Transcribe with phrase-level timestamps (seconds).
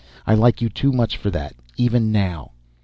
[0.25, 2.53] I like you too much for that, even now."